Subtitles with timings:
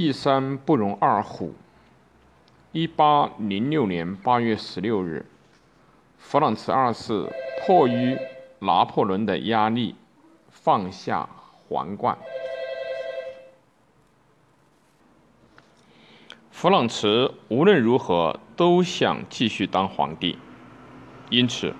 [0.00, 1.54] 一山不容二虎。
[2.70, 5.26] 一八零六年八月十六日，
[6.18, 7.28] 弗朗茨二世
[7.60, 8.16] 迫于
[8.60, 9.96] 拿破仑的压力，
[10.50, 11.28] 放下
[11.66, 12.16] 皇冠。
[16.52, 20.38] 弗朗茨无论如何都想继续当皇帝，
[21.28, 21.74] 因此，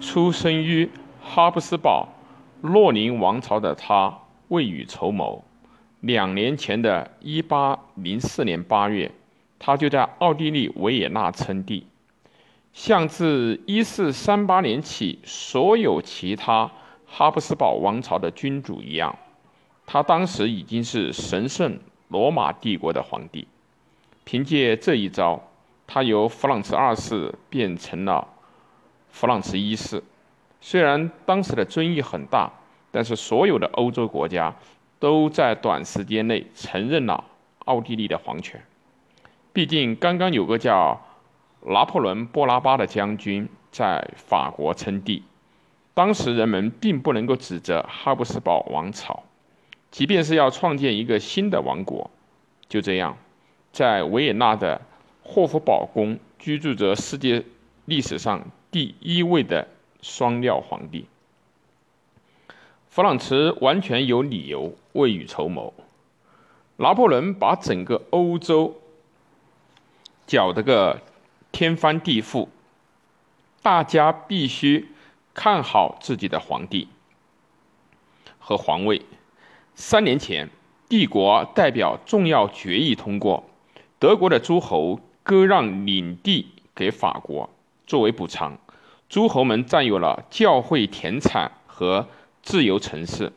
[0.00, 0.88] 出生于
[1.20, 2.10] 哈布斯堡
[2.62, 5.42] 洛林王朝的他未雨绸缪。
[6.04, 9.10] 两年前的一八零四年八月，
[9.58, 11.86] 他就在奥地利维也纳称帝，
[12.74, 16.70] 像自一四三八年起所有其他
[17.06, 19.16] 哈布斯堡王朝的君主一样，
[19.86, 23.48] 他当时已经是神圣罗马帝国的皇帝。
[24.24, 25.42] 凭借这一招，
[25.86, 28.28] 他由弗朗茨二世变成了
[29.08, 30.02] 弗朗茨一世。
[30.60, 32.52] 虽然当时的争议很大，
[32.90, 34.54] 但是所有的欧洲国家。
[35.04, 37.24] 都在短时间内承认了
[37.66, 38.64] 奥地利的皇权。
[39.52, 40.98] 毕竟，刚刚有个叫
[41.60, 45.22] 拿破仑·波拿巴的将军在法国称帝，
[45.92, 49.24] 当时人们并不能够指责哈布斯堡王朝，
[49.90, 52.10] 即便是要创建一个新的王国。
[52.66, 53.18] 就这样，
[53.72, 54.80] 在维也纳的
[55.22, 57.44] 霍夫堡宫居住着世界
[57.84, 59.68] 历史上第一位的
[60.00, 61.04] 双料皇帝。
[62.94, 65.74] 弗朗茨完全有理由未雨绸缪。
[66.76, 68.76] 拿破仑把整个欧洲
[70.28, 71.00] 搅得个
[71.50, 72.46] 天翻地覆，
[73.62, 74.90] 大家必须
[75.34, 76.86] 看好自己的皇帝
[78.38, 79.02] 和皇位。
[79.74, 80.48] 三年前，
[80.88, 83.42] 帝国代表重要决议通过，
[83.98, 87.50] 德国的诸侯割让领地给法国
[87.88, 88.56] 作为补偿，
[89.08, 92.06] 诸侯们占有了教会田产和。
[92.44, 93.32] 自由城市，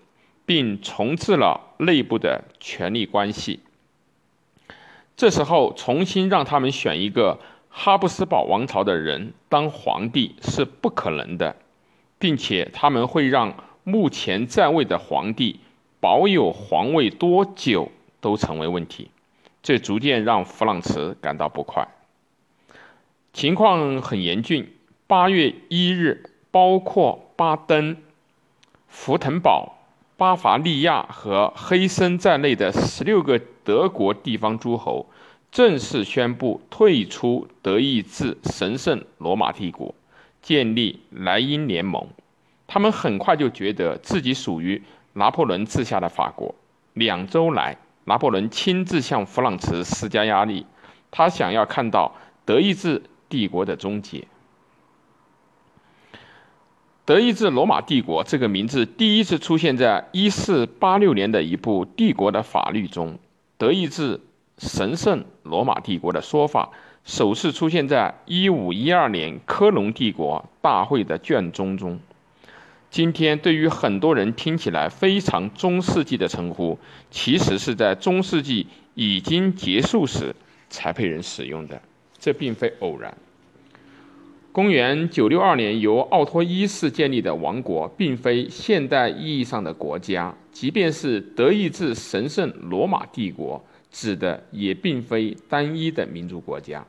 [0.46, 3.62] 并重置了内部的权力关系。
[5.16, 11.56] 这时候，重新让他们选一个哈布斯堡王朝的人当皇帝是不可能的，
[12.20, 15.62] 并且他们会让目前在位的皇帝
[16.02, 19.10] 保有皇位多久都成为问题。
[19.64, 21.88] 这逐渐让弗朗茨感到不快。
[23.32, 24.74] 情况很严峻。
[25.08, 27.96] 八月一日，包括巴登。
[28.88, 29.78] 福腾堡、
[30.18, 35.06] 巴伐利亚和黑森在内的十六个德国地方诸侯
[35.52, 39.94] 正式宣布退出德意志神圣罗马帝国，
[40.42, 42.08] 建立莱茵联盟。
[42.66, 44.82] 他们很快就觉得自己属于
[45.14, 46.54] 拿破仑治下的法国。
[46.94, 50.66] 两周来，拿破仑亲自向弗朗茨施加压力，
[51.12, 54.28] 他想要看到德意志帝国的终结。
[57.08, 63.18] 德意志罗马帝国这个名字第一次出现在1486年的一部帝国的法律中。
[63.58, 64.20] 德意志
[64.58, 66.70] 神圣罗马帝国的说法
[67.06, 71.98] 首次出现在1512年科隆帝国大会的卷宗中。
[72.92, 76.78] 今天对于很多人听起来非常中世纪的称呼，
[77.10, 80.36] 其实是在中世纪已经结束时
[80.70, 81.82] 才被人使用的，
[82.20, 83.16] 这并非偶然。
[84.58, 90.36] 公元962年由奥托一世建立的王国，并非现代意义上的国家。
[90.52, 96.84] 即便是德意志神圣罗马帝国，指的也并非单一的民族国家，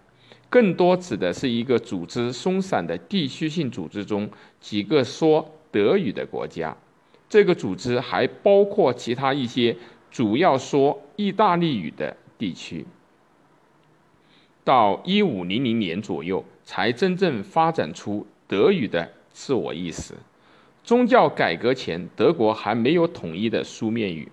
[0.49, 4.27] 更多指的是一个组织松散的地区性组织中
[4.59, 6.75] 几个说德语的国家。
[7.29, 9.77] 这个组织还包括其他一些
[10.11, 12.87] 主要说意大利语的地区。
[14.69, 16.45] 到1500年左右。
[16.71, 20.13] 才真正发展出德语的自我意识。
[20.85, 24.31] 宗教改革前，德国还没有统一的书面语。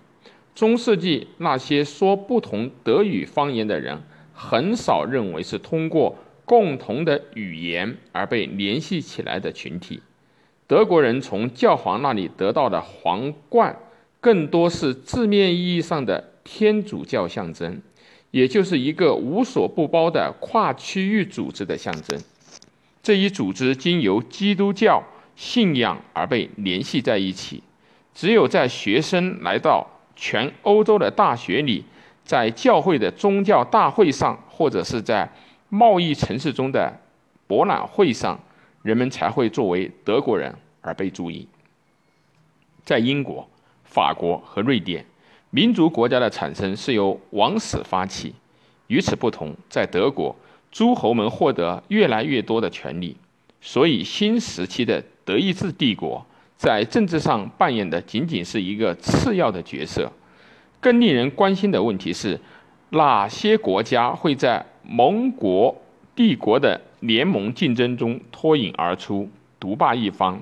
[0.54, 4.02] 中世纪那些说不同德语方言的人，
[4.34, 6.14] 很少认为是通过
[6.44, 10.02] 共同的语言而被联系起来的群体。
[10.66, 13.74] 德国人从教皇那里得到的皇冠，
[14.20, 17.80] 更多是字面意义上的天主教象征。
[18.30, 22.20] 也就是一个无所不包的跨区域组织的象征。
[23.02, 25.02] 这一组织经由基督教
[25.36, 27.62] 信仰而被联系在一起。
[28.14, 29.86] 只有在学生来到
[30.16, 31.84] 全欧洲的大学里，
[32.24, 35.30] 在教会的宗教大会上，或者是在
[35.68, 37.00] 贸易城市中的
[37.46, 38.40] 博览会上，
[38.82, 41.46] 人们才会作为德国人而被注意。
[42.84, 43.48] 在英国、
[43.84, 45.04] 法国和瑞典。
[45.50, 48.34] 民族国家的产生是由王室发起，
[48.88, 50.34] 与此不同，在德国，
[50.70, 53.16] 诸侯们获得越来越多的权利，
[53.60, 56.24] 所以新时期的德意志帝国
[56.56, 60.10] 在政治上扮演的仅仅是一个次要的角色。
[60.80, 62.38] 更令人关心的问题是，
[62.90, 65.74] 哪些国家会在盟国
[66.14, 69.28] 帝国的联盟竞争中脱颖而出，
[69.58, 70.40] 独霸一方？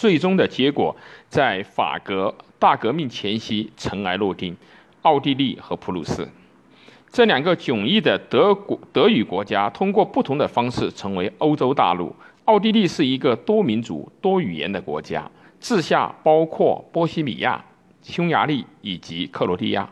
[0.00, 0.96] 最终的结果
[1.28, 4.56] 在法国大革命前夕尘埃落定，
[5.02, 6.26] 奥地利和普鲁士
[7.12, 12.16] 这两个迥异的德国德语国家，通过不同的方式成为欧洲大陆。
[12.46, 15.30] 奥地利是一个多民族、多语言的国家，
[15.60, 17.62] 治下包括波西米亚、
[18.02, 19.86] 匈牙利以及克罗地亚。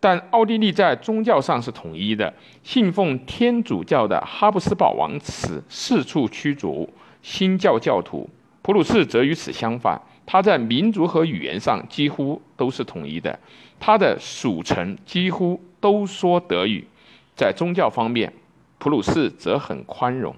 [0.00, 2.32] 但奥地利在宗教上是统一的，
[2.62, 6.88] 信奉天主教的哈布斯堡王室四处驱逐
[7.20, 8.30] 新教教徒。
[8.62, 13.38] 普鲁士则与此相反，它在民族和语言上几乎都是统一的，
[13.80, 16.86] 它的属城几乎都说德语。
[17.34, 18.32] 在宗教方面，
[18.78, 20.34] 普鲁士则很宽容。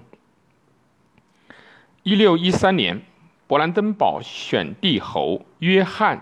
[2.03, 3.01] 一六一三年，
[3.47, 6.17] 勃兰登堡选帝侯约翰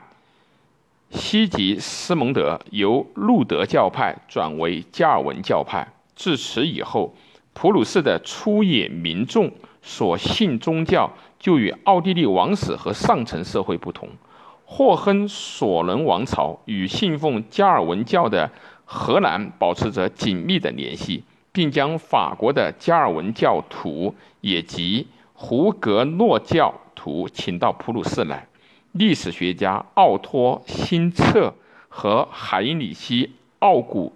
[1.18, 5.88] ·西吉斯蒙德由路德教派转为加尔文教派。
[6.16, 7.16] 自此以后，
[7.54, 9.52] 普鲁士的粗野民众
[9.82, 11.10] 所信宗教
[11.44, 14.08] 就与奥地利王室和上层社会不同。
[14.64, 18.50] 霍亨索伦王朝与信奉加尔文教的
[18.86, 25.08] 荷兰保持着紧密的联系，并将法国的加尔文教徒也及。
[25.34, 28.48] 胡格诺教徒请到普鲁士来，
[28.94, 31.54] 历史学家奥托·辛策
[31.90, 33.28] 和海因里希·
[33.60, 34.14] 奥古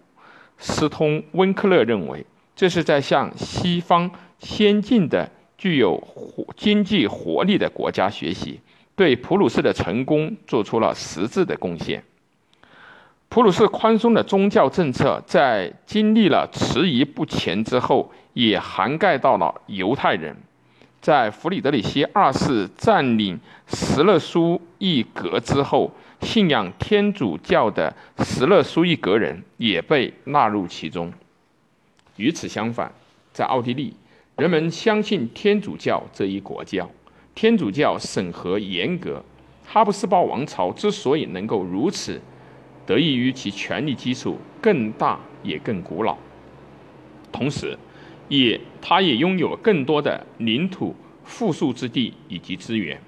[0.57, 2.25] 斯通·温克勒认为，
[2.55, 4.09] 这是在向西方
[4.39, 8.59] 先进的、具有活经济活力的国家学习，
[8.95, 12.03] 对普鲁士的成功做出了实质的贡献。
[13.29, 20.35] 普鲁士宽松的宗教政策在经历了迟疑不前之后，也涵盖到了犹太人。
[21.01, 31.13] 在弗里德里希二世占领石勒苏伊格之后，信仰天主教的石勒苏伊格人也被纳入其中。
[32.15, 32.91] 与此相反，
[33.31, 33.93] 在奥地利，
[34.37, 36.87] 人们相信天主教这一国教，
[37.33, 39.23] 天主教审核严格。
[39.65, 42.21] 哈布斯堡王朝之所以能够如此，
[42.85, 46.15] 得益于其权力基础更大也更古老，
[47.31, 47.75] 同时。
[48.29, 50.93] 也，它也拥有更多的领土、
[51.23, 53.01] 富庶之地以及资源。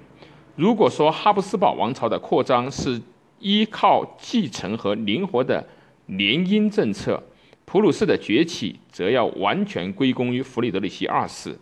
[0.56, 3.00] 如果说哈布斯堡王朝的扩张是
[3.38, 5.68] 依靠继承和灵活的
[6.06, 7.22] 联姻政策，
[7.70, 11.56] 普鲁士的崛起则要完全归功于弗里德里希二世。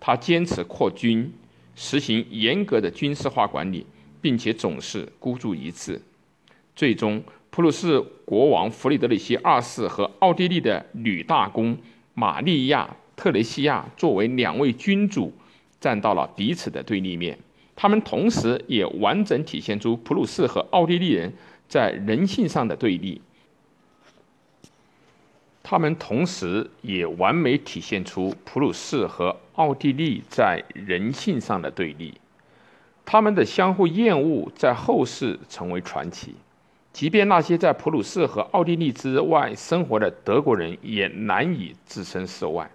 [0.00, 1.30] 他坚持扩军，
[1.76, 3.84] 实行严格的军事化管理，
[4.22, 6.00] 并且总是孤注一掷。
[6.74, 11.76] 最终，普鲁士国王弗里德里希二世和奥地利的女大公
[12.14, 12.96] 玛利亚。
[13.14, 15.30] 特雷西亚作为两位君主，
[15.78, 17.38] 站到了彼此的对立面。
[17.76, 21.30] 他们同时也完整体现出普鲁士和奥地利人
[21.68, 23.20] 在人性上的对立。
[25.62, 32.20] 他们同时也完美体现出普鲁士和奥地利在人性上的对立。
[33.04, 36.34] 他们的相互厌恶在后世成为传奇，
[36.92, 42.70] 即便那些在普鲁士和奥地利之外生活的德国人也难以置身事外。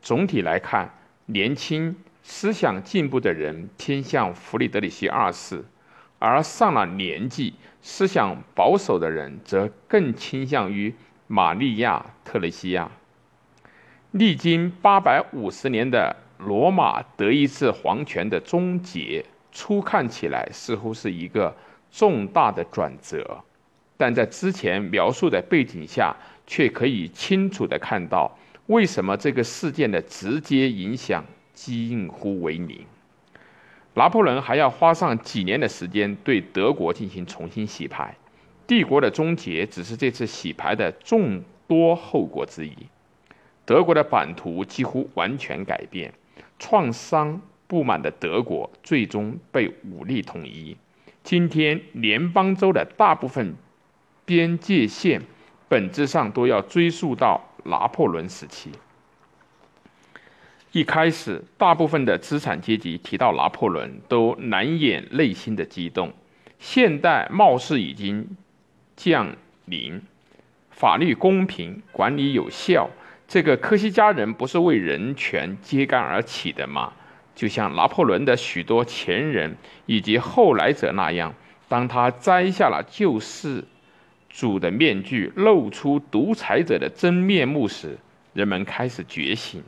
[0.00, 0.92] 总体来看，
[1.26, 5.64] 年轻、思想进步的人偏向弗里德里希二世，
[6.18, 10.94] 而上了年纪、思想保守的人则更倾向于
[11.26, 12.90] 玛利亚·特蕾西亚。
[14.12, 21.54] 历经八百五十年的罗马德意志皇权的终结，初看起来似乎是一个
[21.90, 23.42] 重大的转折，
[23.96, 26.14] 但在之前描述的背景下，
[26.46, 28.30] 却可以清楚地看到。
[28.66, 32.84] 为什么这个事件的直接影响近乎为零？
[33.94, 38.14] 拿破仑还要花上几年的时间对德国进行重新洗牌，
[38.66, 42.74] 帝国的终结只是这次洗牌的众多后果之一。
[43.64, 46.12] 德国的版图几乎完全改变，
[46.58, 50.76] 创伤不满的德国最终被武力统一。
[51.22, 53.54] 今天，联邦州的大部分
[54.24, 55.22] 边界线
[55.68, 57.42] 本质上都要追溯到。
[57.68, 58.70] 拿破仑时期，
[60.70, 66.12] 一开始，大部分的资产阶级提到拿破仑都难掩内心的激动。
[66.60, 68.36] 现代貌似已经
[68.96, 69.36] 降
[69.66, 70.02] 临，
[70.70, 72.90] 法律公平，管理有效。
[73.28, 76.92] 这个科西嘉人不是为人权揭竿而起的吗？
[77.34, 81.34] 就像拿破仑的许多前人以及后来者那样，
[81.68, 83.64] 当他摘下了救世。
[84.28, 87.96] 主的面具露出独裁者的真面目时，
[88.34, 89.62] 人们开始觉醒。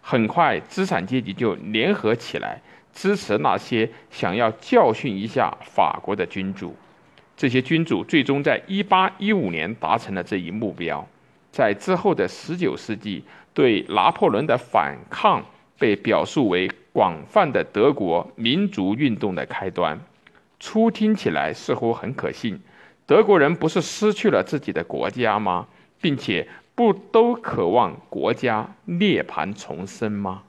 [0.00, 2.62] 很快，资产阶级就联合起来
[2.92, 6.76] 支持那些想要教训一下法国的君主。
[7.36, 11.06] 这些君主最终在1815年达成了这一目标。
[11.50, 13.22] 在之后的19世纪，
[13.52, 15.44] 对拿破仑的反抗
[15.78, 20.00] 被表述为广泛的德国民族运动的开端。
[20.58, 22.60] 初听起来似乎很可信，
[23.06, 25.66] 德国人不是失去了自己的国家吗？
[26.00, 30.42] 并且不都渴望国家涅槃重生吗？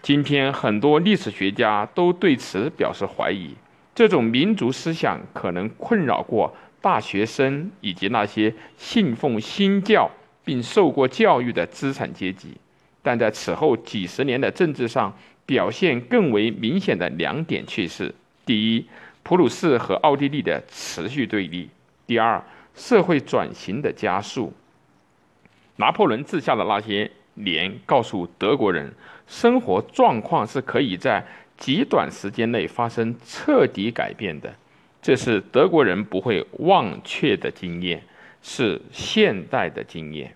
[0.00, 3.54] 今天很多历史学家都对此表示怀疑。
[3.98, 10.08] 这种民族思想可能困扰过大学生以及那些信奉新教
[10.44, 12.54] 并受过教育的资产阶级，
[13.02, 15.12] 但在此后几十年的政治上
[15.44, 18.14] 表现更为明显的两点趋势：
[18.46, 18.86] 第一，
[19.24, 21.66] 普鲁士和奥地利的持续对立；
[22.06, 22.40] 第二，
[22.76, 24.52] 社会转型的加速。
[25.74, 28.92] 拿破仑治下的那些年，告诉德国人，
[29.26, 31.26] 生活状况是可以在。
[31.58, 34.54] 极短时间内发生彻底改变的，
[35.02, 38.02] 这是德国人不会忘却的经验，
[38.40, 40.34] 是现代的经验。